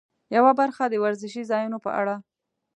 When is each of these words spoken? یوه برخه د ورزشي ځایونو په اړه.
یوه 0.35 0.51
برخه 0.59 0.83
د 0.89 0.93
ورزشي 1.03 1.43
ځایونو 1.51 1.77
په 1.85 1.89
اړه. 1.99 2.15